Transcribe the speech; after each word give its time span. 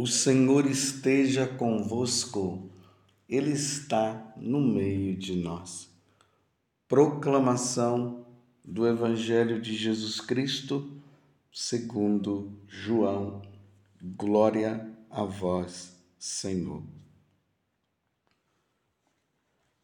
O 0.00 0.06
Senhor 0.06 0.64
esteja 0.64 1.46
convosco, 1.46 2.70
Ele 3.28 3.50
está 3.50 4.32
no 4.34 4.58
meio 4.58 5.14
de 5.14 5.36
nós. 5.36 5.90
Proclamação 6.88 8.24
do 8.64 8.88
Evangelho 8.88 9.60
de 9.60 9.76
Jesus 9.76 10.18
Cristo, 10.18 10.90
segundo 11.52 12.50
João. 12.66 13.42
Glória 14.02 14.90
a 15.10 15.22
vós, 15.22 15.94
Senhor. 16.18 16.82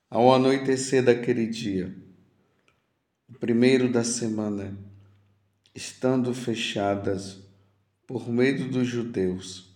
Ao 0.09 0.33
anoitecer 0.33 1.05
daquele 1.05 1.47
dia, 1.47 1.95
o 3.29 3.35
primeiro 3.35 3.93
da 3.93 4.03
semana, 4.03 4.79
estando 5.75 6.33
fechadas, 6.33 7.39
por 8.07 8.31
medo 8.31 8.67
dos 8.71 8.89
judeus, 8.89 9.76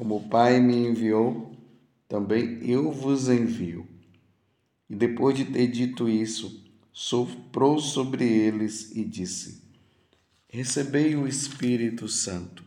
Como 0.00 0.16
o 0.16 0.28
Pai 0.30 0.60
me 0.60 0.74
enviou, 0.74 1.54
também 2.08 2.58
eu 2.66 2.90
vos 2.90 3.28
envio. 3.28 3.86
E 4.88 4.96
depois 4.96 5.36
de 5.36 5.44
ter 5.44 5.66
dito 5.66 6.08
isso, 6.08 6.64
soprou 6.90 7.78
sobre 7.78 8.24
eles 8.24 8.96
e 8.96 9.04
disse: 9.04 9.62
Recebei 10.48 11.14
o 11.16 11.28
Espírito 11.28 12.08
Santo. 12.08 12.64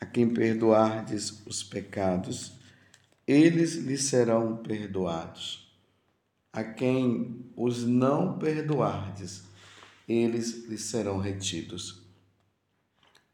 A 0.00 0.06
quem 0.06 0.32
perdoardes 0.32 1.42
os 1.44 1.62
pecados, 1.62 2.54
eles 3.26 3.74
lhes 3.74 4.04
serão 4.04 4.56
perdoados. 4.56 5.70
A 6.50 6.64
quem 6.64 7.44
os 7.54 7.84
não 7.84 8.38
perdoardes, 8.38 9.42
eles 10.08 10.64
lhes 10.64 10.84
serão 10.84 11.18
retidos. 11.18 12.00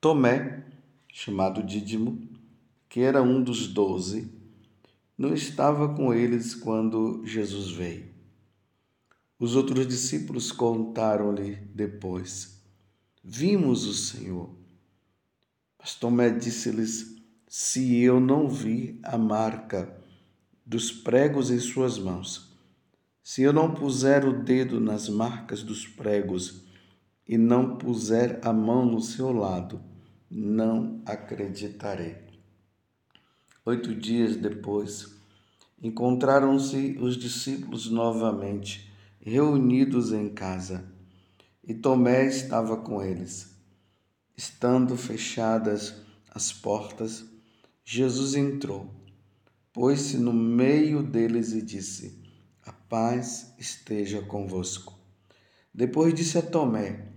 Tomé, 0.01 0.65
chamado 1.13 1.63
Dídimo, 1.63 2.35
que 2.89 3.01
era 3.01 3.23
um 3.23 3.43
dos 3.43 3.69
doze, 3.69 4.33
não 5.17 5.33
estava 5.33 5.95
com 5.95 6.13
eles 6.13 6.55
quando 6.55 7.25
Jesus 7.25 7.71
veio. 7.71 8.15
Os 9.39 9.55
outros 9.55 9.87
discípulos 9.87 10.51
contaram-lhe 10.53 11.57
depois: 11.75 12.63
Vimos 13.23 13.87
o 13.87 13.95
Senhor. 13.95 14.51
Mas 15.79 15.95
Tomé 15.95 16.31
disse-lhes: 16.31 17.17
Se 17.47 17.97
eu 17.97 18.21
não 18.21 18.49
vi 18.49 18.99
a 19.03 19.19
marca 19.19 19.95
dos 20.65 20.91
pregos 20.91 21.51
em 21.51 21.59
suas 21.59 21.99
mãos, 21.99 22.51
se 23.23 23.43
eu 23.43 23.53
não 23.53 23.75
puser 23.75 24.25
o 24.25 24.43
dedo 24.43 24.81
nas 24.81 25.09
marcas 25.09 25.63
dos 25.63 25.87
pregos 25.87 26.65
e 27.27 27.37
não 27.37 27.77
puser 27.77 28.39
a 28.43 28.53
mão 28.53 28.87
no 28.87 29.01
seu 29.01 29.33
lado, 29.33 29.83
não 30.31 31.03
acreditarei. 31.05 32.26
Oito 33.69 33.93
dias 33.93 34.37
depois, 34.37 35.13
encontraram-se 35.83 36.97
os 37.01 37.17
discípulos 37.17 37.91
novamente, 37.91 38.89
reunidos 39.19 40.13
em 40.13 40.29
casa, 40.29 40.85
e 41.65 41.75
Tomé 41.75 42.29
estava 42.29 42.77
com 42.77 43.03
eles. 43.03 43.57
Estando 44.37 44.97
fechadas 44.97 45.97
as 46.31 46.53
portas, 46.53 47.25
Jesus 47.85 48.37
entrou, 48.37 48.89
pôs-se 49.73 50.17
no 50.17 50.33
meio 50.33 51.03
deles 51.03 51.51
e 51.53 51.61
disse: 51.61 52.23
A 52.65 52.71
paz 52.71 53.53
esteja 53.59 54.23
convosco. 54.23 54.97
Depois 55.75 56.15
disse 56.15 56.39
a 56.39 56.43
Tomé: 56.43 57.09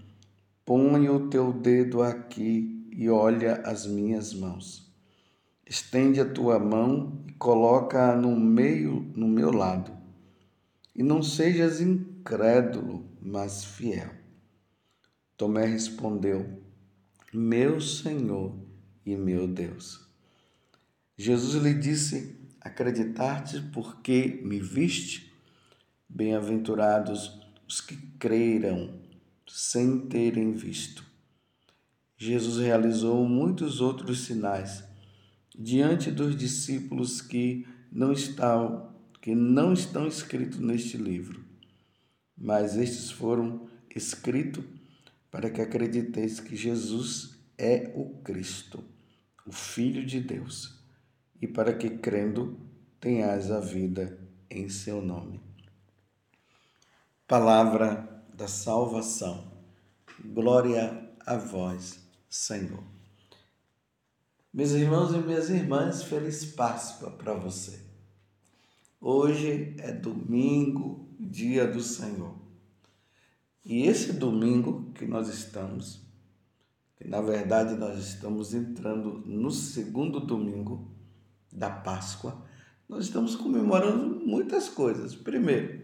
Põe 0.66 1.10
o 1.10 1.30
teu 1.30 1.54
dedo 1.54 2.02
aqui 2.02 2.90
e 2.92 3.08
olha 3.08 3.58
as 3.58 3.86
minhas 3.86 4.34
mãos 4.34 4.89
Estende 5.70 6.20
a 6.20 6.26
tua 6.28 6.58
mão 6.58 7.24
e 7.28 7.34
coloca-a 7.34 8.16
no 8.16 8.36
meio, 8.36 9.02
no 9.16 9.28
meu 9.28 9.52
lado. 9.52 9.96
E 10.96 11.04
não 11.04 11.22
sejas 11.22 11.80
incrédulo, 11.80 13.08
mas 13.22 13.64
fiel. 13.64 14.10
Tomé 15.38 15.68
respondeu: 15.68 16.64
Meu 17.32 17.80
Senhor 17.80 18.58
e 19.06 19.16
meu 19.16 19.48
Deus. 19.48 20.10
Jesus 21.16 21.64
lhe 21.64 21.76
disse: 21.76 22.36
Acreditar-te 22.60 23.62
porque 23.72 24.42
me 24.44 24.60
viste? 24.60 25.32
Bem-aventurados 26.10 27.40
os 27.68 27.80
que 27.80 27.96
creram 28.18 29.00
sem 29.48 30.00
terem 30.08 30.52
visto. 30.52 31.06
Jesus 32.18 32.58
realizou 32.58 33.24
muitos 33.30 33.82
outros 33.82 34.26
sinais 34.26 34.89
diante 35.60 36.10
dos 36.10 36.38
discípulos 36.38 37.22
que 37.22 37.68
não 37.92 38.14
estão 38.14 38.88
que 39.22 39.36
não 39.36 39.74
estão 39.74 40.08
escritos 40.08 40.60
neste 40.60 40.96
livro, 40.96 41.44
mas 42.38 42.78
estes 42.78 43.12
foram 43.12 43.68
escritos 43.94 44.64
para 45.30 45.50
que 45.50 45.62
acrediteis 45.62 46.40
que 46.40 46.56
Jesus 46.56 47.38
é 47.58 47.92
o 47.94 48.22
Cristo, 48.24 48.82
o 49.46 49.52
Filho 49.52 50.06
de 50.06 50.22
Deus, 50.22 50.80
e 51.42 51.46
para 51.46 51.74
que 51.74 51.90
crendo 51.90 52.58
tenhais 52.98 53.52
a 53.52 53.60
vida 53.60 54.18
em 54.50 54.70
seu 54.70 55.02
nome. 55.02 55.42
Palavra 57.28 58.24
da 58.34 58.48
salvação. 58.48 59.52
Glória 60.24 61.12
a 61.26 61.36
vós, 61.36 62.00
Senhor. 62.30 62.99
Meus 64.52 64.72
irmãos 64.72 65.14
e 65.14 65.18
minhas 65.20 65.48
irmãs, 65.52 66.02
feliz 66.02 66.44
Páscoa 66.44 67.12
para 67.12 67.36
você. 67.36 67.86
Hoje 69.00 69.76
é 69.78 69.92
domingo, 69.92 71.08
dia 71.20 71.68
do 71.68 71.84
Senhor. 71.84 72.34
E 73.64 73.84
esse 73.84 74.12
domingo 74.12 74.92
que 74.94 75.06
nós 75.06 75.28
estamos, 75.28 76.02
que 76.98 77.08
na 77.08 77.22
verdade 77.22 77.76
nós 77.76 78.00
estamos 78.00 78.56
entrando 78.56 79.22
no 79.24 79.52
segundo 79.52 80.20
domingo 80.20 80.92
da 81.54 81.70
Páscoa, 81.70 82.44
nós 82.88 83.06
estamos 83.06 83.36
comemorando 83.36 84.20
muitas 84.26 84.68
coisas. 84.68 85.14
Primeiro, 85.14 85.80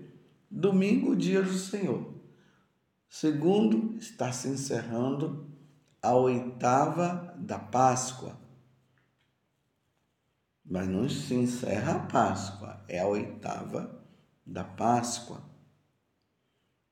domingo, 0.49 1.15
dia 1.15 1.43
do 1.43 1.53
Senhor. 1.53 2.15
Segundo, 3.07 3.95
está 3.99 4.31
se 4.31 4.47
encerrando 4.47 5.51
a 6.01 6.15
oitava 6.15 7.35
da 7.37 7.59
Páscoa 7.59 8.43
mas 10.65 10.87
não 10.87 11.07
se 11.07 11.33
encerra 11.35 11.95
a 11.95 11.99
Páscoa, 11.99 12.83
é 12.87 12.99
a 12.99 13.07
oitava 13.07 14.03
da 14.45 14.63
Páscoa. 14.63 15.43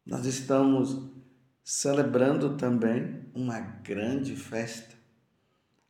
Nós 0.06 0.26
estamos 0.26 1.12
celebrando 1.64 2.56
também 2.56 3.32
uma 3.34 3.60
grande 3.60 4.36
festa, 4.36 4.96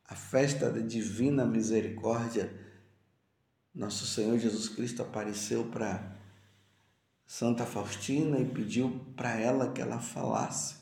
a 0.06 0.14
festa 0.14 0.70
da 0.70 0.80
Divina 0.80 1.44
Misericórdia. 1.44 2.52
Nosso 3.74 4.06
Senhor 4.06 4.38
Jesus 4.38 4.68
Cristo 4.68 5.02
apareceu 5.02 5.64
para 5.66 6.16
Santa 7.26 7.66
Faustina 7.66 8.38
e 8.38 8.48
pediu 8.48 9.04
para 9.16 9.34
ela 9.38 9.72
que 9.72 9.82
ela 9.82 9.98
falasse 9.98 10.76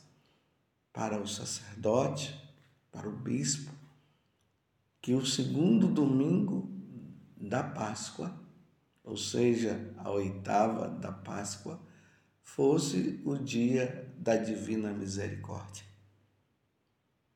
para 0.92 1.20
o 1.20 1.26
sacerdote, 1.26 2.38
para 2.92 3.08
o 3.08 3.12
bispo, 3.12 3.72
que 5.00 5.14
o 5.14 5.24
segundo 5.24 5.88
domingo 5.88 6.81
da 7.42 7.60
Páscoa, 7.62 8.32
ou 9.02 9.16
seja, 9.16 9.92
a 9.98 10.10
oitava 10.10 10.88
da 10.88 11.10
Páscoa, 11.10 11.80
fosse 12.40 13.20
o 13.24 13.36
dia 13.36 14.14
da 14.16 14.36
Divina 14.36 14.92
Misericórdia. 14.92 15.84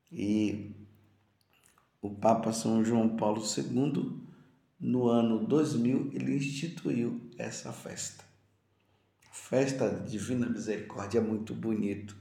E 0.09 0.73
o 2.01 2.15
Papa 2.15 2.53
São 2.53 2.85
João 2.85 3.17
Paulo 3.17 3.43
II, 3.43 4.21
no 4.79 5.07
ano 5.07 5.45
2000, 5.45 6.11
ele 6.13 6.37
instituiu 6.37 7.29
essa 7.37 7.73
festa. 7.73 8.23
Festa 9.33 9.89
da 9.89 10.05
Divina 10.05 10.47
Misericórdia 10.47 11.19
é 11.19 11.21
muito 11.21 11.53
bonito. 11.53 12.15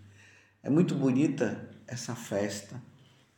É 0.60 0.68
muito 0.68 0.96
bonita 0.96 1.70
essa 1.86 2.16
festa. 2.16 2.82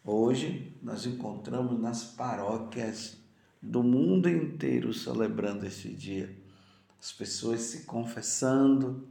Hoje 0.03 0.75
nós 0.83 1.05
encontramos 1.05 1.79
nas 1.79 2.05
paróquias 2.05 3.19
do 3.61 3.83
mundo 3.83 4.29
inteiro 4.29 4.93
celebrando 4.93 5.67
este 5.67 5.93
dia. 5.93 6.35
As 7.01 7.13
pessoas 7.13 7.61
se 7.61 7.85
confessando, 7.85 9.09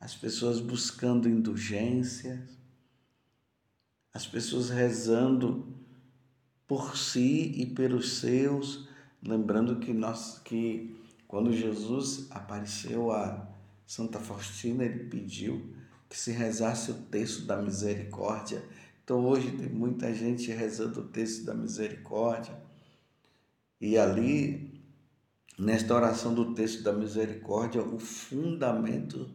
as 0.00 0.14
pessoas 0.14 0.60
buscando 0.60 1.28
indulgências, 1.28 2.40
as 4.12 4.26
pessoas 4.26 4.68
rezando 4.68 5.66
por 6.66 6.96
si 6.96 7.52
e 7.56 7.66
pelos 7.66 8.18
seus, 8.18 8.88
lembrando 9.22 9.76
que 9.76 9.92
nós 9.92 10.38
que 10.38 10.96
quando 11.26 11.52
Jesus 11.52 12.26
apareceu 12.30 13.10
a 13.10 13.48
Santa 13.86 14.18
Faustina, 14.18 14.84
ele 14.84 15.04
pediu 15.04 15.74
que 16.08 16.18
se 16.18 16.30
rezasse 16.30 16.90
o 16.90 16.94
texto 16.94 17.46
da 17.46 17.56
misericórdia. 17.56 18.62
Então 19.02 19.24
hoje 19.24 19.50
tem 19.52 19.68
muita 19.68 20.12
gente 20.14 20.50
rezando 20.50 21.00
o 21.00 21.08
texto 21.08 21.44
da 21.44 21.54
misericórdia. 21.54 22.54
E 23.82 23.98
ali, 23.98 24.80
nesta 25.58 25.92
oração 25.92 26.32
do 26.32 26.54
texto 26.54 26.84
da 26.84 26.92
misericórdia, 26.92 27.82
o 27.82 27.98
fundamento 27.98 29.28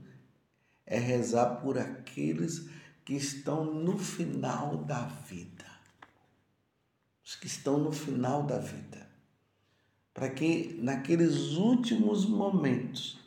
é 0.86 0.98
rezar 0.98 1.58
por 1.58 1.78
aqueles 1.78 2.70
que 3.04 3.14
estão 3.14 3.66
no 3.66 3.98
final 3.98 4.78
da 4.86 5.06
vida. 5.06 5.66
Os 7.26 7.36
que 7.36 7.46
estão 7.46 7.78
no 7.78 7.92
final 7.92 8.44
da 8.44 8.58
vida. 8.58 9.10
Para 10.14 10.30
que 10.30 10.80
naqueles 10.82 11.58
últimos 11.58 12.26
momentos, 12.26 13.20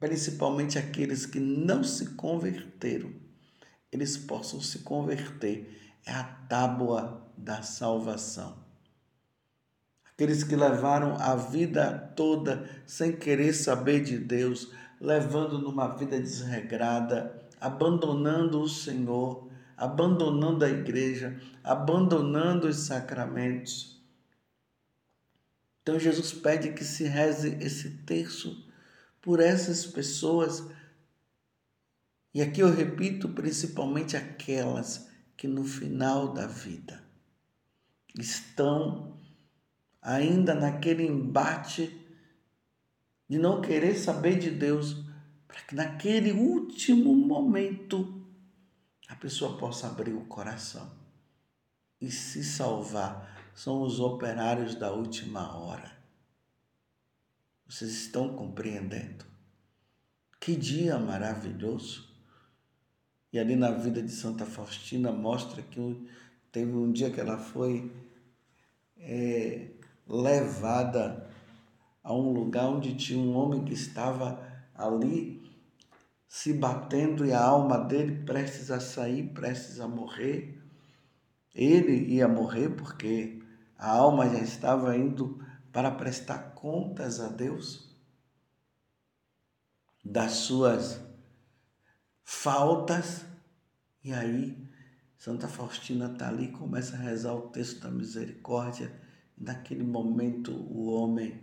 principalmente 0.00 0.78
aqueles 0.78 1.26
que 1.26 1.38
não 1.38 1.84
se 1.84 2.14
converteram, 2.14 3.12
eles 3.92 4.16
possam 4.16 4.58
se 4.58 4.78
converter. 4.78 5.98
É 6.06 6.12
a 6.12 6.24
tábua 6.24 7.30
da 7.36 7.60
salvação. 7.60 8.63
Aqueles 10.14 10.44
que 10.44 10.54
levaram 10.54 11.16
a 11.16 11.34
vida 11.34 12.12
toda 12.14 12.70
sem 12.86 13.16
querer 13.16 13.52
saber 13.52 14.04
de 14.04 14.16
Deus, 14.16 14.70
levando 15.00 15.58
numa 15.58 15.88
vida 15.88 16.20
desregrada, 16.20 17.48
abandonando 17.60 18.60
o 18.62 18.68
Senhor, 18.68 19.50
abandonando 19.76 20.64
a 20.64 20.70
igreja, 20.70 21.40
abandonando 21.64 22.68
os 22.68 22.76
sacramentos. 22.86 24.00
Então 25.82 25.98
Jesus 25.98 26.32
pede 26.32 26.72
que 26.72 26.84
se 26.84 27.04
reze 27.04 27.58
esse 27.60 27.90
terço 28.06 28.66
por 29.20 29.40
essas 29.40 29.84
pessoas. 29.84 30.64
E 32.32 32.40
aqui 32.40 32.60
eu 32.60 32.72
repito, 32.72 33.28
principalmente 33.30 34.16
aquelas 34.16 35.08
que 35.36 35.48
no 35.48 35.64
final 35.64 36.32
da 36.32 36.46
vida 36.46 37.02
estão 38.16 39.13
ainda 40.04 40.54
naquele 40.54 41.06
embate 41.06 41.98
de 43.26 43.38
não 43.38 43.62
querer 43.62 43.94
saber 43.96 44.38
de 44.38 44.50
Deus, 44.50 45.02
para 45.48 45.62
que 45.62 45.74
naquele 45.74 46.30
último 46.30 47.16
momento 47.16 48.22
a 49.08 49.16
pessoa 49.16 49.56
possa 49.56 49.86
abrir 49.86 50.12
o 50.12 50.26
coração 50.26 50.92
e 51.98 52.10
se 52.10 52.44
salvar. 52.44 53.32
São 53.54 53.82
os 53.82 54.00
operários 54.00 54.74
da 54.74 54.92
última 54.92 55.56
hora. 55.56 55.96
Vocês 57.66 57.92
estão 57.92 58.34
compreendendo? 58.34 59.24
Que 60.40 60.54
dia 60.54 60.98
maravilhoso! 60.98 62.12
E 63.32 63.38
ali 63.38 63.56
na 63.56 63.70
vida 63.70 64.02
de 64.02 64.10
Santa 64.10 64.44
Faustina 64.44 65.10
mostra 65.10 65.62
que 65.62 66.08
teve 66.52 66.72
um 66.72 66.92
dia 66.92 67.10
que 67.10 67.20
ela 67.20 67.38
foi 67.38 67.90
é, 68.96 69.70
levada 70.06 71.28
a 72.02 72.12
um 72.12 72.32
lugar 72.32 72.66
onde 72.66 72.94
tinha 72.94 73.18
um 73.18 73.34
homem 73.34 73.64
que 73.64 73.72
estava 73.72 74.46
ali 74.74 75.42
se 76.28 76.52
batendo 76.52 77.24
e 77.24 77.32
a 77.32 77.42
alma 77.42 77.78
dele 77.78 78.24
prestes 78.24 78.70
a 78.70 78.80
sair, 78.80 79.32
prestes 79.32 79.80
a 79.80 79.88
morrer. 79.88 80.60
Ele 81.54 82.12
ia 82.12 82.26
morrer 82.26 82.70
porque 82.70 83.40
a 83.78 83.90
alma 83.90 84.28
já 84.28 84.40
estava 84.40 84.96
indo 84.96 85.42
para 85.72 85.90
prestar 85.90 86.54
contas 86.54 87.20
a 87.20 87.28
Deus 87.28 87.94
das 90.04 90.32
suas 90.32 91.00
faltas. 92.22 93.24
E 94.02 94.12
aí, 94.12 94.68
Santa 95.16 95.48
Faustina 95.48 96.12
está 96.12 96.28
ali, 96.28 96.48
começa 96.48 96.96
a 96.96 97.00
rezar 97.00 97.32
o 97.32 97.48
texto 97.48 97.80
da 97.80 97.90
misericórdia 97.90 99.03
naquele 99.36 99.84
momento 99.84 100.52
o 100.52 100.86
homem 100.92 101.42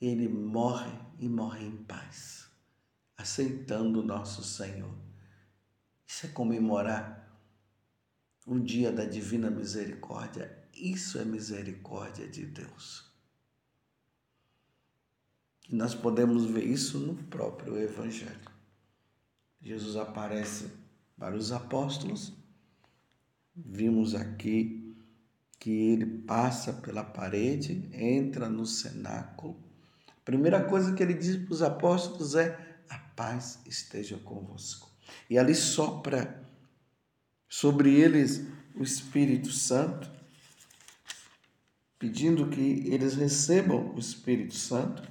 ele 0.00 0.28
morre 0.28 0.92
e 1.18 1.28
morre 1.28 1.66
em 1.66 1.76
paz, 1.84 2.48
aceitando 3.16 4.00
o 4.00 4.04
nosso 4.04 4.44
Senhor. 4.44 4.94
Isso 6.06 6.26
é 6.26 6.28
comemorar 6.30 7.18
o 8.46 8.58
dia 8.58 8.90
da 8.90 9.04
divina 9.04 9.50
misericórdia. 9.50 10.56
Isso 10.72 11.18
é 11.18 11.24
misericórdia 11.24 12.28
de 12.28 12.46
Deus. 12.46 13.12
E 15.68 15.74
nós 15.74 15.94
podemos 15.94 16.46
ver 16.46 16.64
isso 16.64 16.98
no 16.98 17.14
próprio 17.24 17.76
Evangelho. 17.76 18.50
Jesus 19.60 19.96
aparece 19.96 20.70
para 21.18 21.36
os 21.36 21.52
apóstolos. 21.52 22.32
Vimos 23.54 24.14
aqui 24.14 24.77
que 25.58 25.70
ele 25.70 26.06
passa 26.06 26.72
pela 26.72 27.02
parede, 27.02 27.88
entra 27.92 28.48
no 28.48 28.64
cenáculo. 28.64 29.56
A 30.06 30.20
primeira 30.24 30.62
coisa 30.62 30.94
que 30.94 31.02
ele 31.02 31.14
diz 31.14 31.36
para 31.36 31.52
os 31.52 31.62
apóstolos 31.62 32.34
é: 32.34 32.78
a 32.88 32.98
paz 32.98 33.58
esteja 33.66 34.16
convosco. 34.18 34.90
E 35.28 35.38
ali 35.38 35.54
sopra 35.54 36.46
sobre 37.48 37.94
eles 37.94 38.46
o 38.74 38.82
Espírito 38.82 39.50
Santo, 39.50 40.08
pedindo 41.98 42.48
que 42.48 42.84
eles 42.86 43.14
recebam 43.14 43.92
o 43.94 43.98
Espírito 43.98 44.54
Santo. 44.54 45.02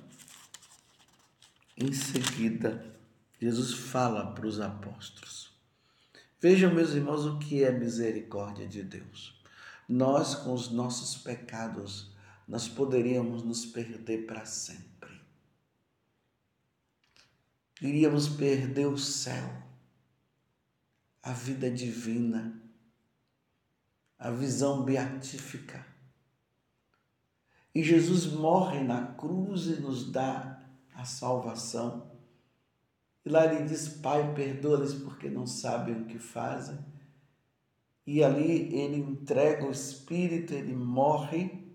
Em 1.76 1.92
seguida, 1.92 2.96
Jesus 3.40 3.74
fala 3.74 4.34
para 4.34 4.48
os 4.48 4.62
apóstolos: 4.62 5.52
Vejam, 6.40 6.74
meus 6.74 6.92
irmãos, 6.94 7.26
o 7.26 7.38
que 7.38 7.64
é 7.64 7.72
misericórdia 7.72 8.68
de 8.68 8.82
Deus 8.82 9.37
nós 9.88 10.36
com 10.36 10.54
os 10.54 10.70
nossos 10.70 11.18
pecados, 11.22 12.12
nós 12.48 12.68
poderíamos 12.68 13.44
nos 13.44 13.66
perder 13.66 14.26
para 14.26 14.46
sempre. 14.46 15.22
Iríamos 17.82 18.28
perder 18.28 18.88
o 18.88 18.98
céu, 18.98 19.64
a 21.22 21.32
vida 21.32 21.70
divina, 21.70 22.62
a 24.18 24.32
visão 24.32 24.84
beatífica. 24.84 25.86
E 27.74 27.84
Jesus 27.84 28.26
morre 28.26 28.82
na 28.82 29.14
cruz 29.14 29.68
e 29.68 29.80
nos 29.80 30.12
dá 30.12 30.66
a 30.96 31.06
salvação. 31.06 32.12
E 33.24 33.30
lá 33.30 33.46
ele 33.46 33.66
diz: 33.66 33.88
Pai, 33.88 34.34
perdoa-lhes 34.34 34.96
porque 34.96 35.30
não 35.30 35.46
sabem 35.46 36.02
o 36.02 36.06
que 36.06 36.18
fazem 36.18 36.78
e 38.08 38.24
ali 38.24 38.74
ele 38.74 38.96
entrega 38.96 39.68
o 39.68 39.72
Espírito, 39.72 40.54
ele 40.54 40.74
morre 40.74 41.68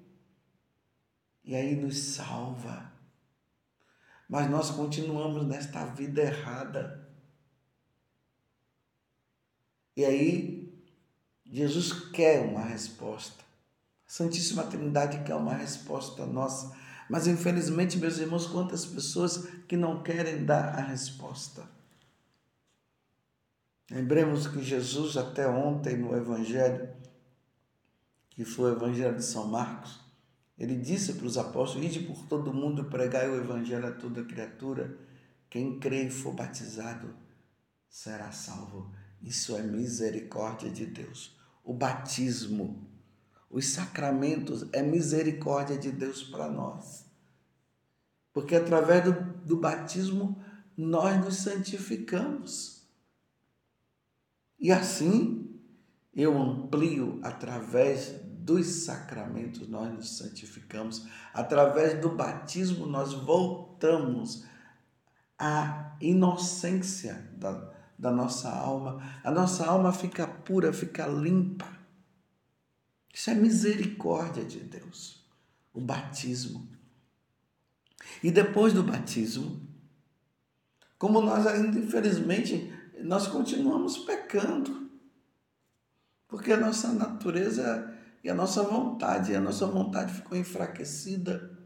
e 1.44 1.54
aí 1.54 1.76
nos 1.76 1.98
salva. 1.98 2.90
Mas 4.26 4.50
nós 4.50 4.70
continuamos 4.70 5.46
nesta 5.46 5.84
vida 5.84 6.22
errada. 6.22 7.06
E 9.94 10.06
aí 10.06 10.82
Jesus 11.44 11.92
quer 12.08 12.40
uma 12.40 12.64
resposta. 12.64 13.44
A 14.06 14.10
Santíssima 14.10 14.64
Trindade 14.64 15.22
quer 15.24 15.34
uma 15.34 15.52
resposta 15.52 16.24
nossa. 16.24 16.74
Mas 17.10 17.26
infelizmente, 17.26 17.98
meus 17.98 18.16
irmãos, 18.16 18.46
quantas 18.46 18.86
pessoas 18.86 19.48
que 19.68 19.76
não 19.76 20.02
querem 20.02 20.46
dar 20.46 20.78
a 20.78 20.80
resposta. 20.80 21.68
Lembremos 23.90 24.46
que 24.46 24.62
Jesus, 24.62 25.16
até 25.16 25.46
ontem 25.46 25.96
no 25.96 26.16
Evangelho, 26.16 26.88
que 28.30 28.44
foi 28.44 28.70
o 28.70 28.76
Evangelho 28.76 29.16
de 29.16 29.24
São 29.24 29.48
Marcos, 29.48 30.00
ele 30.58 30.76
disse 30.76 31.14
para 31.14 31.26
os 31.26 31.36
apóstolos: 31.36 31.86
Ide 31.86 32.00
por 32.00 32.26
todo 32.26 32.52
mundo 32.52 32.84
pregai 32.84 33.28
o 33.28 33.36
Evangelho 33.36 33.86
a 33.86 33.92
toda 33.92 34.24
criatura. 34.24 34.96
Quem 35.50 35.78
crê 35.78 36.04
e 36.04 36.10
for 36.10 36.32
batizado 36.32 37.14
será 37.88 38.32
salvo. 38.32 38.90
Isso 39.20 39.56
é 39.56 39.62
misericórdia 39.62 40.70
de 40.70 40.86
Deus. 40.86 41.36
O 41.62 41.74
batismo, 41.74 42.88
os 43.50 43.66
sacramentos 43.66 44.66
é 44.72 44.82
misericórdia 44.82 45.76
de 45.76 45.92
Deus 45.92 46.22
para 46.22 46.48
nós. 46.48 47.04
Porque 48.32 48.56
através 48.56 49.04
do, 49.04 49.12
do 49.44 49.56
batismo 49.58 50.42
nós 50.76 51.22
nos 51.22 51.36
santificamos. 51.36 52.81
E 54.62 54.70
assim 54.70 55.60
eu 56.14 56.40
amplio 56.40 57.18
através 57.24 58.14
dos 58.22 58.84
sacramentos 58.84 59.66
nós 59.68 59.92
nos 59.92 60.16
santificamos. 60.16 61.04
Através 61.34 62.00
do 62.00 62.10
batismo 62.10 62.86
nós 62.86 63.12
voltamos 63.12 64.44
à 65.36 65.96
inocência 66.00 67.28
da, 67.36 67.72
da 67.98 68.12
nossa 68.12 68.48
alma. 68.50 69.02
A 69.24 69.32
nossa 69.32 69.66
alma 69.66 69.92
fica 69.92 70.28
pura, 70.28 70.72
fica 70.72 71.08
limpa. 71.08 71.66
Isso 73.12 73.30
é 73.30 73.34
misericórdia 73.34 74.44
de 74.44 74.60
Deus. 74.60 75.26
O 75.74 75.80
batismo. 75.80 76.68
E 78.22 78.30
depois 78.30 78.72
do 78.72 78.84
batismo, 78.84 79.60
como 80.98 81.20
nós 81.20 81.46
ainda, 81.48 81.78
infelizmente, 81.78 82.72
nós 83.02 83.26
continuamos 83.26 83.98
pecando. 83.98 84.90
Porque 86.28 86.52
a 86.52 86.56
nossa 86.56 86.92
natureza 86.92 87.92
e 88.24 88.30
a 88.30 88.34
nossa 88.34 88.62
vontade, 88.62 89.34
a 89.34 89.40
nossa 89.40 89.66
vontade 89.66 90.14
ficou 90.14 90.36
enfraquecida. 90.38 91.58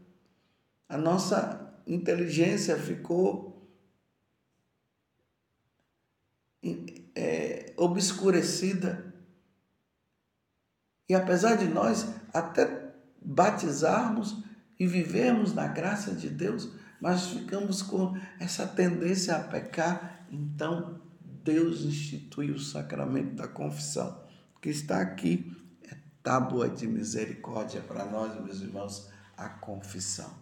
A 0.89 0.97
nossa 0.97 1.81
inteligência 1.85 2.77
ficou 2.77 3.69
é, 7.15 7.73
obscurecida. 7.77 9.13
E 11.07 11.15
apesar 11.15 11.55
de 11.55 11.67
nós 11.67 12.07
até 12.33 12.93
batizarmos 13.21 14.43
e 14.79 14.85
vivermos 14.85 15.53
na 15.53 15.67
graça 15.67 16.13
de 16.13 16.29
Deus, 16.29 16.69
mas 16.99 17.27
ficamos 17.27 17.81
com 17.81 18.17
essa 18.39 18.67
tendência 18.67 19.35
a 19.35 19.43
pecar, 19.43 20.25
então 20.29 21.01
Deus 21.47 21.85
institui 21.85 22.51
o 22.51 22.59
sacramento 22.59 23.35
da 23.35 23.47
confissão, 23.47 24.21
que 24.61 24.67
está 24.67 25.01
aqui, 25.01 25.49
é 25.89 25.95
tábua 26.21 26.69
de 26.69 26.85
misericórdia 26.85 27.79
para 27.79 28.03
nós, 28.03 28.35
meus 28.43 28.59
irmãos, 28.59 29.09
a 29.37 29.47
confissão, 29.47 30.37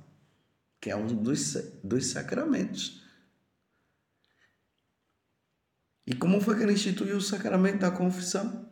que 0.81 0.89
é 0.89 0.95
um 0.95 1.05
dos, 1.05 1.53
dos 1.83 2.07
sacramentos. 2.07 3.03
E 6.07 6.15
como 6.15 6.41
foi 6.41 6.57
que 6.57 6.63
ele 6.63 6.73
instituiu 6.73 7.17
o 7.17 7.21
sacramento 7.21 7.81
da 7.81 7.91
confissão? 7.91 8.67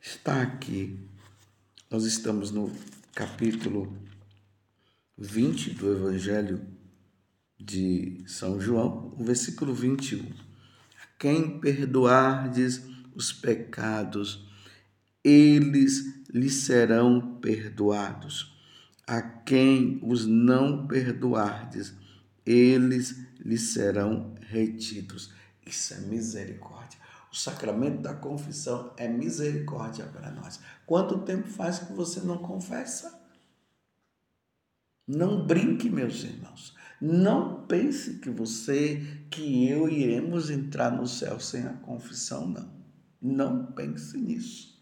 Está 0.00 0.42
aqui. 0.42 1.08
Nós 1.88 2.06
estamos 2.06 2.50
no 2.50 2.72
capítulo 3.14 3.96
20 5.16 5.74
do 5.74 5.92
Evangelho 5.92 6.66
de 7.56 8.24
São 8.26 8.60
João, 8.60 9.14
o 9.16 9.22
versículo 9.22 9.72
21. 9.72 10.47
Quem 11.18 11.58
perdoardes 11.58 12.82
os 13.14 13.32
pecados, 13.32 14.46
eles 15.24 16.22
lhe 16.32 16.48
serão 16.48 17.38
perdoados. 17.40 18.56
A 19.04 19.20
quem 19.20 19.98
os 20.02 20.26
não 20.26 20.86
perdoardes, 20.86 21.92
eles 22.46 23.18
lhe 23.40 23.58
serão 23.58 24.34
retidos. 24.42 25.32
Isso 25.66 25.94
é 25.94 25.98
misericórdia. 25.98 26.98
O 27.32 27.36
sacramento 27.36 28.00
da 28.00 28.14
confissão 28.14 28.92
é 28.96 29.08
misericórdia 29.08 30.04
para 30.06 30.30
nós. 30.30 30.60
Quanto 30.86 31.18
tempo 31.18 31.48
faz 31.48 31.80
que 31.80 31.92
você 31.92 32.20
não 32.20 32.38
confessa? 32.38 33.18
Não 35.08 35.46
brinque, 35.46 35.88
meus 35.88 36.22
irmãos. 36.22 36.76
Não 37.00 37.66
pense 37.66 38.18
que 38.18 38.28
você, 38.28 39.24
que 39.30 39.66
eu 39.66 39.88
iremos 39.88 40.50
entrar 40.50 40.90
no 40.90 41.06
céu 41.06 41.40
sem 41.40 41.62
a 41.62 41.72
confissão, 41.72 42.46
não. 42.46 42.78
Não 43.20 43.72
pense 43.72 44.18
nisso. 44.18 44.78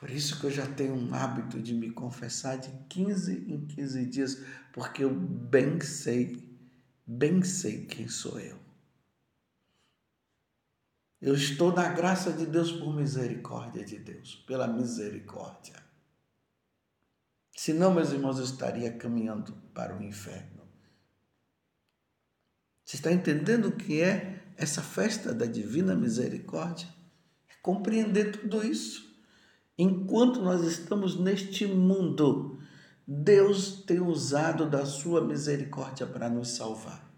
Por 0.00 0.10
isso 0.10 0.40
que 0.40 0.46
eu 0.46 0.50
já 0.50 0.66
tenho 0.66 0.94
um 0.94 1.14
hábito 1.14 1.62
de 1.62 1.72
me 1.74 1.90
confessar 1.90 2.58
de 2.58 2.70
15 2.88 3.52
em 3.52 3.66
15 3.66 4.06
dias, 4.06 4.42
porque 4.72 5.04
eu 5.04 5.14
bem 5.14 5.80
sei, 5.80 6.42
bem 7.06 7.42
sei 7.42 7.86
quem 7.86 8.08
sou 8.08 8.40
eu. 8.40 8.58
Eu 11.20 11.34
estou 11.34 11.72
na 11.72 11.88
graça 11.88 12.32
de 12.32 12.46
Deus 12.46 12.72
por 12.72 12.94
misericórdia 12.94 13.84
de 13.84 13.98
Deus, 13.98 14.34
pela 14.46 14.66
misericórdia. 14.66 15.85
Senão, 17.56 17.94
meus 17.94 18.12
irmãos, 18.12 18.38
eu 18.38 18.44
estaria 18.44 18.92
caminhando 18.92 19.54
para 19.72 19.96
o 19.96 20.02
inferno. 20.02 20.60
Você 22.84 22.96
está 22.96 23.10
entendendo 23.10 23.68
o 23.68 23.72
que 23.72 24.02
é 24.02 24.44
essa 24.58 24.82
festa 24.82 25.32
da 25.32 25.46
divina 25.46 25.96
misericórdia? 25.96 26.86
É 27.48 27.54
compreender 27.62 28.30
tudo 28.30 28.64
isso. 28.64 29.06
Enquanto 29.76 30.40
nós 30.42 30.62
estamos 30.64 31.18
neste 31.18 31.66
mundo, 31.66 32.60
Deus 33.08 33.82
tem 33.86 34.00
usado 34.00 34.68
da 34.68 34.84
sua 34.84 35.24
misericórdia 35.24 36.06
para 36.06 36.28
nos 36.28 36.50
salvar. 36.50 37.10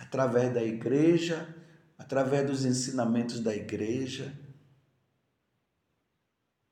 Através 0.00 0.52
da 0.54 0.62
igreja, 0.62 1.54
através 1.98 2.46
dos 2.46 2.64
ensinamentos 2.64 3.40
da 3.40 3.54
igreja, 3.54 4.36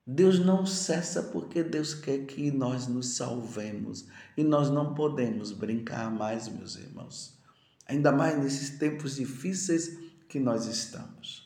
Deus 0.06 0.38
não 0.38 0.66
cessa 0.66 1.23
porque 1.23 1.62
Deus 1.62 1.94
quer 1.94 2.26
que 2.26 2.50
nós 2.50 2.87
nos 2.87 3.16
salvemos 3.16 4.06
e 4.37 4.44
nós 4.44 4.68
não 4.68 4.94
podemos 4.94 5.50
brincar 5.50 6.11
mais, 6.11 6.46
meus 6.49 6.76
irmãos. 6.76 7.38
Ainda 7.87 8.12
mais 8.12 8.38
nesses 8.38 8.78
tempos 8.78 9.16
difíceis 9.16 9.99
que 10.28 10.38
nós 10.38 10.66
estamos. 10.66 11.44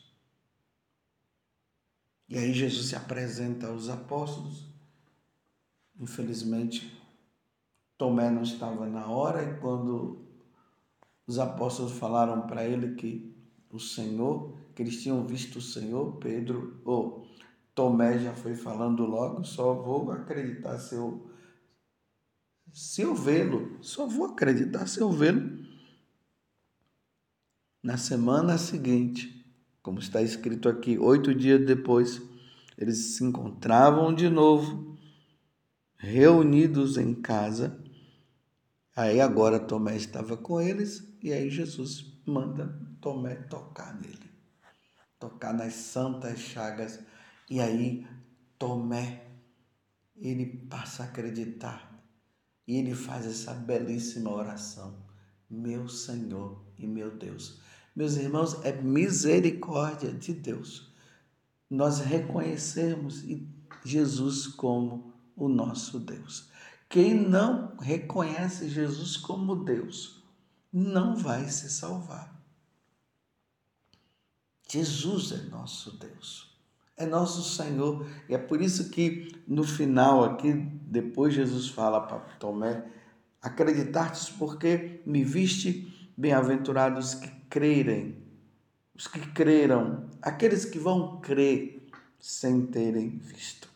E 2.27 2.37
aí 2.37 2.53
Jesus 2.53 2.87
se 2.87 2.95
apresenta 2.95 3.67
aos 3.67 3.89
apóstolos. 3.89 4.67
Infelizmente, 5.99 6.95
Tomé 7.97 8.29
não 8.29 8.43
estava 8.43 8.85
na 8.87 9.07
hora 9.07 9.43
e 9.43 9.59
quando 9.59 10.25
os 11.25 11.39
apóstolos 11.39 11.93
falaram 11.93 12.45
para 12.45 12.65
ele 12.65 12.95
que 12.95 13.35
o 13.69 13.79
Senhor, 13.79 14.57
que 14.73 14.81
eles 14.81 15.01
tinham 15.01 15.25
visto 15.25 15.57
o 15.57 15.61
Senhor, 15.61 16.17
Pedro, 16.17 16.81
ou 16.85 17.23
oh, 17.23 17.28
Tomé 17.79 18.19
já 18.19 18.33
foi 18.33 18.57
falando 18.57 19.05
logo, 19.05 19.45
só 19.45 19.73
vou 19.73 20.11
acreditar 20.11 20.77
se 20.79 20.95
eu, 20.95 21.31
se 22.73 23.03
eu 23.03 23.15
vê-lo, 23.15 23.77
só 23.81 24.05
vou 24.05 24.25
acreditar 24.25 24.85
se 24.85 24.99
eu 24.99 25.09
vê-lo. 25.09 25.65
Na 27.81 27.95
semana 27.95 28.57
seguinte, 28.57 29.49
como 29.81 29.97
está 29.97 30.21
escrito 30.21 30.67
aqui, 30.67 30.99
oito 30.99 31.33
dias 31.33 31.65
depois, 31.65 32.21
eles 32.77 33.15
se 33.15 33.23
encontravam 33.23 34.13
de 34.13 34.27
novo, 34.27 34.97
reunidos 35.95 36.97
em 36.97 37.13
casa. 37.13 37.81
Aí 38.93 39.21
agora 39.21 39.57
Tomé 39.57 39.95
estava 39.95 40.35
com 40.35 40.59
eles 40.59 41.17
e 41.23 41.31
aí 41.31 41.49
Jesus 41.49 42.21
manda 42.25 42.77
Tomé 42.99 43.35
tocar 43.35 43.95
nele, 44.01 44.29
tocar 45.17 45.53
nas 45.53 45.75
santas 45.75 46.39
chagas 46.39 46.99
e 47.49 47.59
aí 47.59 48.05
Tomé, 48.59 49.25
ele 50.15 50.45
passa 50.69 51.03
a 51.03 51.05
acreditar 51.07 51.89
e 52.67 52.75
ele 52.75 52.93
faz 52.93 53.25
essa 53.25 53.53
belíssima 53.53 54.29
oração. 54.29 54.95
Meu 55.49 55.87
Senhor 55.89 56.61
e 56.77 56.85
meu 56.85 57.09
Deus. 57.17 57.59
Meus 57.95 58.17
irmãos, 58.17 58.63
é 58.63 58.71
misericórdia 58.71 60.11
de 60.11 60.33
Deus. 60.33 60.93
Nós 61.69 61.99
reconhecemos 61.99 63.23
Jesus 63.83 64.45
como 64.45 65.11
o 65.35 65.47
nosso 65.47 65.99
Deus. 65.99 66.49
Quem 66.87 67.15
não 67.15 67.75
reconhece 67.77 68.69
Jesus 68.69 69.17
como 69.17 69.63
Deus 69.63 70.21
não 70.71 71.15
vai 71.15 71.49
se 71.49 71.69
salvar. 71.69 72.37
Jesus 74.69 75.31
é 75.31 75.41
nosso 75.49 75.97
Deus 75.97 76.48
é 76.99 77.05
nosso 77.05 77.41
Senhor. 77.41 78.05
E 78.27 78.35
é 78.35 78.37
por 78.37 78.61
isso 78.61 78.89
que 78.89 79.41
no 79.47 79.63
final 79.63 80.23
aqui, 80.23 80.53
depois 80.53 81.33
Jesus 81.33 81.69
fala 81.69 82.01
para 82.01 82.19
Tomé, 82.37 82.85
acreditastes 83.41 84.29
porque 84.29 85.01
me 85.05 85.23
viste 85.23 86.11
bem-aventurados 86.15 87.15
que 87.15 87.29
crerem, 87.49 88.21
os 88.93 89.07
que 89.07 89.19
creram, 89.31 90.09
aqueles 90.21 90.65
que 90.65 90.77
vão 90.77 91.21
crer 91.21 91.87
sem 92.19 92.65
terem 92.65 93.17
visto. 93.17 93.69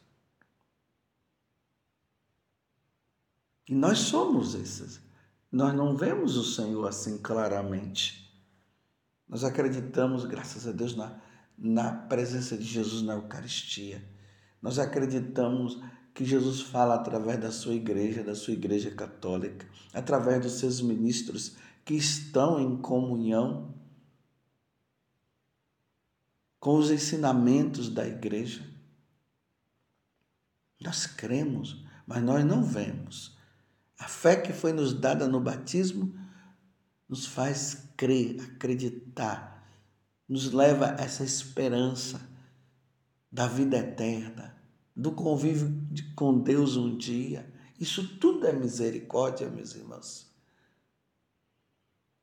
E 3.70 3.74
nós 3.74 4.00
somos 4.00 4.54
esses. 4.54 5.02
Nós 5.50 5.74
não 5.74 5.96
vemos 5.96 6.36
o 6.36 6.44
Senhor 6.44 6.86
assim 6.86 7.18
claramente. 7.20 8.30
Nós 9.30 9.46
acreditamos, 9.46 10.26
graças 10.26 10.68
a 10.68 10.74
Deus, 10.74 10.96
na 10.96 11.22
na 11.58 11.92
presença 11.92 12.58
de 12.58 12.64
Jesus 12.64 13.02
na 13.02 13.14
Eucaristia. 13.14 14.04
Nós 14.62 14.80
acreditamos 14.80 15.82
que 16.14 16.24
Jesus 16.24 16.62
fala 16.62 16.96
através 16.96 17.40
da 17.40 17.52
sua 17.52 17.74
igreja, 17.74 18.24
da 18.24 18.36
sua 18.36 18.54
igreja 18.54 18.92
católica, 18.92 19.68
através 19.94 20.42
dos 20.42 20.54
seus 20.54 20.80
ministros 20.82 21.56
que 21.84 21.96
estão 21.96 22.60
em 22.60 22.78
comunhão 22.78 23.74
com 26.60 26.78
os 26.78 26.92
ensinamentos 26.92 27.90
da 27.90 28.08
igreja. 28.08 28.66
Nós 30.80 31.06
cremos, 31.06 31.84
mas 32.06 32.24
nós 32.24 32.46
não 32.46 32.64
vemos. 32.64 33.38
A 33.98 34.08
fé 34.08 34.36
que 34.36 34.54
foi 34.54 34.72
nos 34.72 34.94
dada 34.94 35.28
no 35.28 35.40
batismo 35.40 36.18
nos 37.08 37.26
faz 37.26 37.90
crer, 37.98 38.42
acreditar, 38.42 39.53
nos 40.34 40.52
leva 40.52 40.96
a 40.98 41.04
essa 41.04 41.24
esperança 41.24 42.20
da 43.32 43.46
vida 43.46 43.78
eterna, 43.78 44.56
do 44.96 45.12
convívio 45.12 45.72
com 46.16 46.40
Deus 46.40 46.76
um 46.76 46.98
dia. 46.98 47.48
Isso 47.80 48.18
tudo 48.18 48.48
é 48.48 48.52
misericórdia, 48.52 49.48
meus 49.48 49.76
irmãos. 49.76 50.28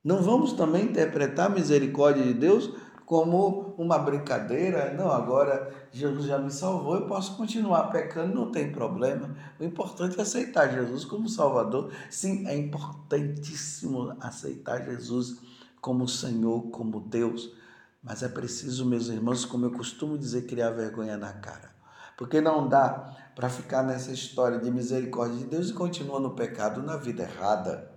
Não 0.03 0.25
vamos 0.25 0.55
também 0.55 0.87
interpretar 0.87 1.47
a 1.47 1.55
misericórdia 1.55 2.25
de 2.25 2.35
Deus 2.35 2.75
como 3.07 3.77
uma 3.79 3.97
brincadeira. 3.97 4.93
Não, 4.93 5.09
agora 5.09 5.73
Jesus 5.93 6.27
já 6.27 6.37
me 6.37 6.51
salvou, 6.51 6.97
eu 6.97 7.07
posso 7.07 7.37
continuar 7.37 7.93
pecando, 7.93 8.35
não 8.35 8.51
tem 8.51 8.73
problema. 8.73 9.37
O 9.61 9.63
importante 9.63 10.19
é 10.19 10.23
aceitar 10.23 10.73
Jesus 10.73 11.05
como 11.05 11.29
Salvador. 11.29 11.93
Sim, 12.11 12.45
é 12.49 12.57
importantíssimo 12.59 14.17
aceitar 14.19 14.85
Jesus 14.85 15.41
como 15.81 16.09
Senhor, 16.09 16.71
como 16.71 16.99
Deus. 16.99 17.61
Mas 18.03 18.23
é 18.23 18.29
preciso, 18.29 18.87
meus 18.87 19.09
irmãos, 19.09 19.45
como 19.45 19.67
eu 19.67 19.73
costumo 19.73 20.17
dizer, 20.17 20.47
criar 20.47 20.71
vergonha 20.71 21.17
na 21.17 21.33
cara. 21.35 21.75
Porque 22.17 22.41
não 22.41 22.69
dá 22.69 23.33
para 23.35 23.49
ficar 23.49 23.83
nessa 23.83 24.13
história 24.13 24.59
de 24.59 24.71
misericórdia 24.71 25.39
de 25.39 25.47
Deus 25.47 25.71
e 25.71 25.75
continuar 25.75 26.21
no 26.21 26.35
pecado 26.35 26.83
na 26.83 26.97
vida 26.97 27.23
errada. 27.23 27.91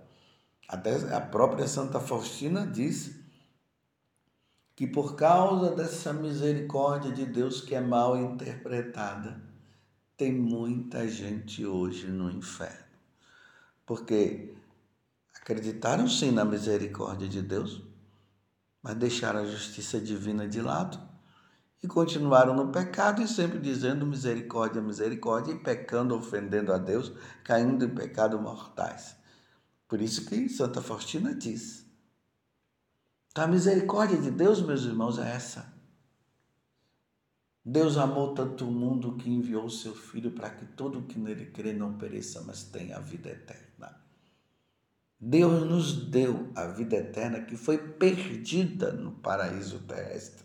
Até 0.68 0.94
a 1.14 1.20
própria 1.20 1.66
Santa 1.66 2.00
Faustina 2.00 2.66
diz 2.66 3.24
que 4.74 4.86
por 4.86 5.14
causa 5.14 5.74
dessa 5.74 6.12
misericórdia 6.12 7.12
de 7.12 7.24
Deus 7.24 7.60
que 7.60 7.74
é 7.74 7.80
mal 7.80 8.16
interpretada, 8.16 9.40
tem 10.16 10.32
muita 10.32 11.06
gente 11.08 11.64
hoje 11.64 12.08
no 12.08 12.30
inferno. 12.30 12.84
Porque 13.86 14.54
acreditaram 15.34 16.08
sim 16.08 16.30
na 16.30 16.44
misericórdia 16.44 17.28
de 17.28 17.42
Deus, 17.42 17.82
mas 18.84 18.96
deixaram 18.96 19.40
a 19.40 19.46
justiça 19.46 19.98
divina 19.98 20.46
de 20.46 20.60
lado 20.60 21.00
e 21.82 21.88
continuaram 21.88 22.54
no 22.54 22.70
pecado 22.70 23.22
e 23.22 23.26
sempre 23.26 23.58
dizendo 23.58 24.04
misericórdia, 24.04 24.82
misericórdia, 24.82 25.52
e 25.52 25.58
pecando, 25.58 26.14
ofendendo 26.14 26.70
a 26.70 26.76
Deus, 26.76 27.10
caindo 27.42 27.86
em 27.86 27.94
pecados 27.94 28.38
mortais. 28.38 29.16
Por 29.88 30.02
isso 30.02 30.26
que 30.26 30.50
Santa 30.50 30.82
Faustina 30.82 31.34
diz. 31.34 31.86
Então, 33.30 33.44
a 33.44 33.48
misericórdia 33.48 34.18
de 34.18 34.30
Deus, 34.30 34.60
meus 34.60 34.84
irmãos, 34.84 35.18
é 35.18 35.34
essa. 35.34 35.72
Deus 37.64 37.96
amou 37.96 38.34
tanto 38.34 38.68
o 38.68 38.70
mundo 38.70 39.16
que 39.16 39.30
enviou 39.30 39.64
o 39.64 39.70
seu 39.70 39.94
Filho 39.94 40.30
para 40.32 40.50
que 40.50 40.66
todo 40.66 41.06
que 41.06 41.18
nele 41.18 41.46
crê 41.46 41.72
não 41.72 41.96
pereça, 41.96 42.42
mas 42.42 42.64
tenha 42.64 42.98
a 42.98 43.00
vida 43.00 43.30
eterna. 43.30 43.63
Deus 45.26 45.66
nos 45.66 46.10
deu 46.10 46.52
a 46.54 46.66
vida 46.66 46.96
eterna 46.96 47.40
que 47.40 47.56
foi 47.56 47.78
perdida 47.78 48.92
no 48.92 49.10
paraíso 49.10 49.78
terrestre 49.78 50.44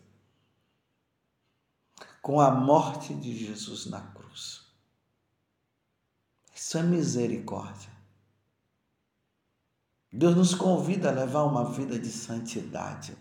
com 2.22 2.40
a 2.40 2.50
morte 2.50 3.14
de 3.14 3.46
Jesus 3.46 3.88
na 3.88 4.00
cruz. 4.00 4.62
Isso 6.56 6.78
é 6.78 6.84
misericórdia. 6.84 7.92
Deus 10.14 10.34
nos 10.34 10.56
convida 10.56 11.10
a 11.10 11.14
levar 11.14 11.44
uma 11.44 11.70
vida 11.70 12.00
de 12.00 12.10
santidade 12.10 13.18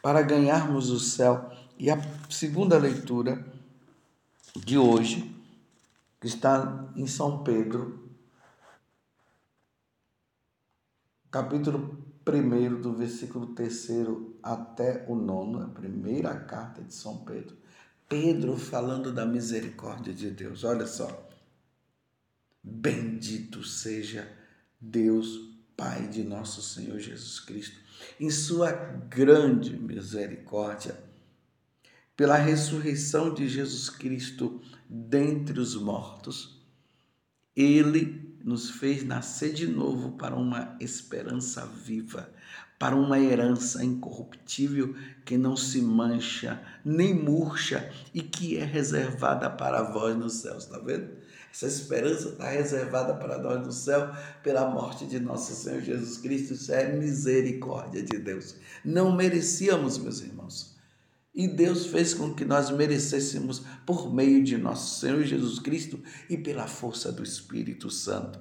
para 0.00 0.22
ganharmos 0.22 0.88
o 0.88 0.98
céu. 0.98 1.50
E 1.78 1.90
a 1.90 1.98
segunda 2.30 2.78
leitura 2.78 3.44
de 4.56 4.78
hoje, 4.78 5.30
que 6.18 6.26
está 6.26 6.90
em 6.96 7.06
São 7.06 7.44
Pedro, 7.44 8.01
capítulo 11.32 11.98
1, 12.28 12.82
do 12.82 12.92
versículo 12.92 13.46
3 13.54 13.88
até 14.42 15.06
o 15.08 15.14
9, 15.14 15.64
a 15.64 15.68
primeira 15.68 16.38
carta 16.38 16.82
de 16.82 16.92
São 16.92 17.24
Pedro. 17.24 17.56
Pedro 18.06 18.58
falando 18.58 19.10
da 19.10 19.24
misericórdia 19.24 20.12
de 20.12 20.30
Deus. 20.30 20.62
Olha 20.62 20.86
só. 20.86 21.30
Bendito 22.62 23.64
seja 23.64 24.30
Deus 24.78 25.50
Pai 25.74 26.06
de 26.06 26.22
nosso 26.22 26.60
Senhor 26.60 26.98
Jesus 26.98 27.40
Cristo, 27.40 27.80
em 28.20 28.30
Sua 28.30 28.70
grande 28.70 29.74
misericórdia, 29.74 31.02
pela 32.14 32.36
ressurreição 32.36 33.32
de 33.32 33.48
Jesus 33.48 33.88
Cristo 33.88 34.60
dentre 34.86 35.58
os 35.58 35.74
mortos, 35.74 36.62
Ele 37.56 38.31
nos 38.44 38.70
fez 38.70 39.04
nascer 39.04 39.52
de 39.52 39.66
novo 39.66 40.12
para 40.12 40.34
uma 40.34 40.76
esperança 40.80 41.66
viva, 41.66 42.28
para 42.78 42.96
uma 42.96 43.18
herança 43.18 43.84
incorruptível 43.84 44.94
que 45.24 45.38
não 45.38 45.56
se 45.56 45.80
mancha 45.80 46.60
nem 46.84 47.14
murcha 47.14 47.90
e 48.12 48.22
que 48.22 48.56
é 48.56 48.64
reservada 48.64 49.48
para 49.48 49.82
vós 49.82 50.16
nos 50.16 50.34
céus, 50.34 50.64
está 50.64 50.78
vendo? 50.78 51.08
Essa 51.52 51.66
esperança 51.66 52.30
está 52.30 52.48
reservada 52.48 53.14
para 53.14 53.38
nós 53.38 53.64
no 53.64 53.72
céu 53.72 54.10
pela 54.42 54.70
morte 54.70 55.06
de 55.06 55.20
nosso 55.20 55.54
Senhor 55.54 55.82
Jesus 55.82 56.16
Cristo. 56.16 56.54
Isso 56.54 56.72
é 56.72 56.90
misericórdia 56.90 58.02
de 58.02 58.18
Deus. 58.18 58.56
Não 58.82 59.14
merecíamos, 59.14 59.98
meus 59.98 60.22
irmãos. 60.22 60.71
E 61.34 61.48
Deus 61.48 61.86
fez 61.86 62.12
com 62.12 62.34
que 62.34 62.44
nós 62.44 62.70
merecêssemos 62.70 63.62
por 63.86 64.12
meio 64.12 64.44
de 64.44 64.58
nosso 64.58 65.00
Senhor 65.00 65.22
Jesus 65.22 65.58
Cristo 65.58 66.02
e 66.28 66.36
pela 66.36 66.66
força 66.66 67.10
do 67.10 67.22
Espírito 67.22 67.90
Santo. 67.90 68.38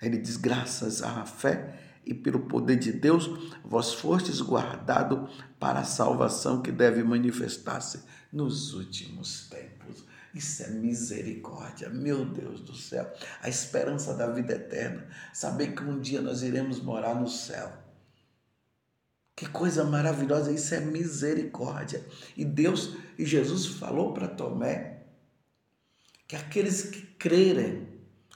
Ele 0.00 0.18
diz: 0.18 0.36
graças 0.36 1.02
à 1.02 1.24
fé 1.24 1.78
e 2.04 2.14
pelo 2.14 2.40
poder 2.40 2.76
de 2.76 2.92
Deus, 2.92 3.28
vós 3.64 3.92
fostes 3.94 4.40
guardado 4.40 5.28
para 5.58 5.80
a 5.80 5.84
salvação 5.84 6.62
que 6.62 6.70
deve 6.70 7.02
manifestar-se 7.02 8.00
nos 8.32 8.72
últimos 8.72 9.48
tempos. 9.48 10.04
Isso 10.34 10.62
é 10.62 10.70
misericórdia, 10.70 11.90
meu 11.90 12.24
Deus 12.24 12.60
do 12.60 12.74
céu. 12.74 13.12
A 13.42 13.48
esperança 13.48 14.14
da 14.14 14.28
vida 14.28 14.54
eterna. 14.54 15.06
Saber 15.32 15.74
que 15.74 15.82
um 15.82 16.00
dia 16.00 16.22
nós 16.22 16.42
iremos 16.42 16.80
morar 16.80 17.14
no 17.14 17.28
céu. 17.28 17.70
Que 19.34 19.48
coisa 19.48 19.84
maravilhosa, 19.84 20.52
isso 20.52 20.74
é 20.74 20.80
misericórdia. 20.80 22.06
E 22.36 22.44
Deus 22.44 22.96
e 23.18 23.24
Jesus 23.24 23.66
falou 23.66 24.12
para 24.12 24.28
Tomé 24.28 25.06
que 26.28 26.36
aqueles 26.36 26.82
que 26.82 27.02
crerem 27.02 27.88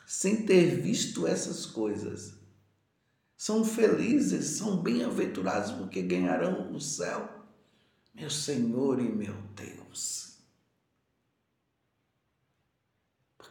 sem 0.06 0.44
ter 0.46 0.80
visto 0.80 1.26
essas 1.26 1.66
coisas 1.66 2.34
são 3.36 3.64
felizes, 3.64 4.56
são 4.56 4.82
bem-aventurados 4.82 5.72
porque 5.72 6.02
ganharão 6.02 6.72
o 6.72 6.80
céu. 6.80 7.46
Meu 8.14 8.30
Senhor 8.30 8.98
e 8.98 9.08
meu 9.08 9.34
Deus. 9.54 10.26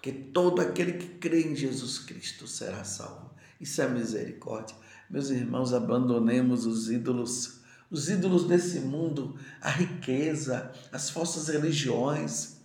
porque 0.05 0.11
todo 0.11 0.61
aquele 0.61 0.93
que 0.93 1.07
crê 1.17 1.41
em 1.41 1.55
Jesus 1.55 1.97
Cristo 1.97 2.47
será 2.47 2.83
salvo. 2.83 3.33
Isso 3.59 3.81
é 3.81 3.89
misericórdia. 3.89 4.77
Meus 5.09 5.29
irmãos, 5.29 5.73
abandonemos 5.73 6.65
os 6.65 6.89
ídolos, 6.89 7.61
os 7.89 8.09
ídolos 8.09 8.45
desse 8.45 8.79
mundo, 8.79 9.37
a 9.61 9.69
riqueza, 9.69 10.71
as 10.91 11.09
falsas 11.09 11.47
religiões. 11.47 12.55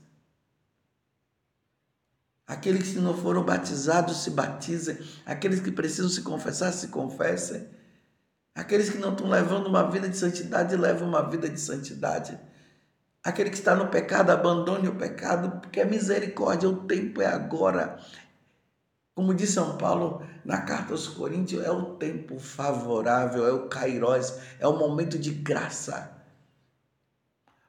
Aqueles 2.47 2.93
que 2.93 2.99
não 2.99 3.17
foram 3.17 3.45
batizados 3.45 4.25
se 4.25 4.31
batizem, 4.31 4.99
aqueles 5.25 5.61
que 5.61 5.71
precisam 5.71 6.09
se 6.09 6.23
confessar 6.23 6.73
se 6.73 6.89
confessem. 6.89 7.69
Aqueles 8.55 8.91
que 8.91 8.99
não 8.99 9.13
estão 9.13 9.29
levando 9.29 9.67
uma 9.67 9.89
vida 9.89 10.09
de 10.09 10.17
santidade, 10.17 10.77
levem 10.77 11.07
uma 11.07 11.29
vida 11.29 11.49
de 11.49 11.61
santidade. 11.61 12.39
Aquele 13.23 13.51
que 13.51 13.57
está 13.57 13.75
no 13.75 13.89
pecado, 13.89 14.31
abandone 14.31 14.89
o 14.89 14.97
pecado, 14.97 15.61
porque 15.61 15.81
a 15.81 15.85
misericórdia, 15.85 16.69
o 16.69 16.85
tempo 16.87 17.21
é 17.21 17.27
agora. 17.27 18.01
Como 19.15 19.35
diz 19.35 19.51
São 19.51 19.77
Paulo 19.77 20.23
na 20.45 20.63
carta 20.63 20.93
aos 20.93 21.09
Coríntios, 21.09 21.65
é 21.65 21.71
o 21.71 21.97
tempo 21.97 22.39
favorável, 22.39 23.47
é 23.47 23.53
o 23.53 23.69
kairós, 23.69 24.39
é 24.59 24.67
o 24.67 24.79
momento 24.79 25.19
de 25.19 25.31
graça. 25.31 26.17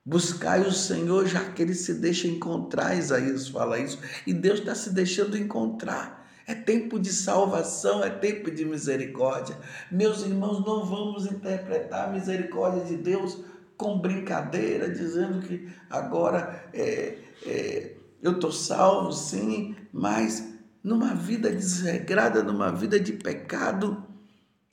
Buscai 0.03 0.61
o 0.61 0.71
Senhor, 0.71 1.27
já 1.27 1.51
que 1.51 1.61
ele 1.61 1.75
se 1.75 1.93
deixa 1.93 2.27
encontrar, 2.27 2.95
Isaías 2.95 3.47
fala 3.47 3.79
isso, 3.79 3.99
e 4.25 4.33
Deus 4.33 4.59
está 4.59 4.73
se 4.73 4.91
deixando 4.91 5.37
encontrar. 5.37 6.21
É 6.47 6.55
tempo 6.55 6.99
de 6.99 7.13
salvação, 7.13 8.03
é 8.03 8.09
tempo 8.09 8.49
de 8.49 8.65
misericórdia. 8.65 9.57
Meus 9.91 10.23
irmãos, 10.23 10.65
não 10.65 10.85
vamos 10.85 11.25
interpretar 11.25 12.09
a 12.09 12.11
misericórdia 12.11 12.83
de 12.83 12.97
Deus 12.97 13.43
com 13.77 13.99
brincadeira, 13.99 14.89
dizendo 14.89 15.39
que 15.39 15.69
agora 15.89 16.69
é, 16.73 17.17
é, 17.45 17.95
eu 18.21 18.33
estou 18.33 18.51
salvo, 18.51 19.11
sim, 19.11 19.75
mas 19.93 20.50
numa 20.83 21.13
vida 21.13 21.51
desregrada, 21.51 22.43
numa 22.43 22.71
vida 22.71 22.99
de 22.99 23.13
pecado, 23.13 24.05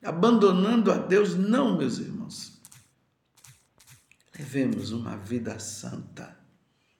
abandonando 0.03 0.91
a 0.91 0.97
Deus, 0.97 1.35
não, 1.35 1.77
meus 1.77 1.99
irmãos. 1.99 2.61
Levemos 4.39 4.93
uma 4.93 5.17
vida 5.17 5.59
santa, 5.59 6.39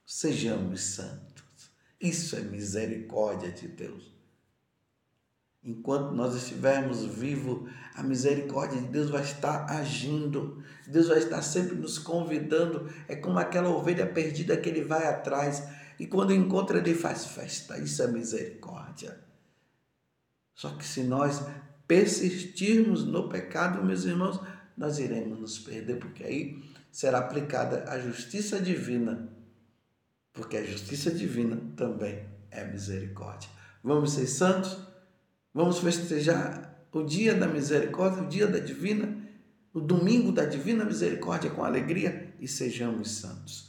sejamos 0.05 0.81
santos. 0.81 1.71
Isso 1.99 2.35
é 2.35 2.41
misericórdia 2.41 3.51
de 3.51 3.67
Deus. 3.67 4.19
Enquanto 5.61 6.13
nós 6.13 6.35
estivermos 6.35 7.03
vivos, 7.03 7.69
a 7.93 8.01
misericórdia 8.01 8.81
de 8.81 8.87
Deus 8.87 9.09
vai 9.09 9.21
estar 9.21 9.69
agindo. 9.69 10.63
Deus 10.87 11.07
vai 11.07 11.17
estar 11.17 11.41
sempre 11.41 11.75
nos 11.75 11.99
convidando. 11.99 12.89
É 13.09 13.15
como 13.15 13.39
aquela 13.39 13.69
ovelha 13.69 14.05
perdida 14.05 14.55
que 14.55 14.69
ele 14.69 14.83
vai 14.83 15.05
atrás 15.05 15.63
e 15.99 16.07
quando 16.07 16.33
encontra 16.33 16.77
ele 16.77 16.95
faz 16.95 17.25
festa. 17.25 17.77
Isso 17.77 18.01
é 18.01 18.07
misericórdia. 18.07 19.19
Só 20.55 20.69
que 20.75 20.85
se 20.85 21.03
nós 21.03 21.43
persistirmos 21.87 23.05
no 23.05 23.27
pecado, 23.27 23.83
meus 23.83 24.05
irmãos, 24.05 24.39
nós 24.77 24.97
iremos 24.97 25.39
nos 25.39 25.59
perder, 25.59 25.97
porque 25.97 26.23
aí 26.23 26.63
será 26.91 27.19
aplicada 27.19 27.83
a 27.89 27.99
justiça 27.99 28.59
divina. 28.61 29.29
Porque 30.31 30.55
a 30.55 30.63
justiça 30.63 31.11
divina 31.11 31.59
também 31.75 32.25
é 32.49 32.63
misericórdia. 32.63 33.49
Vamos 33.83 34.13
ser 34.13 34.27
santos? 34.27 34.77
Vamos 35.53 35.79
festejar 35.79 36.85
o 36.91 37.03
dia 37.03 37.33
da 37.33 37.47
misericórdia, 37.47 38.23
o 38.23 38.27
dia 38.27 38.47
da 38.47 38.59
divina, 38.59 39.17
o 39.73 39.79
domingo 39.79 40.31
da 40.31 40.45
divina 40.45 40.85
misericórdia 40.85 41.49
com 41.49 41.63
alegria 41.63 42.33
e 42.39 42.47
sejamos 42.47 43.11
santos. 43.11 43.68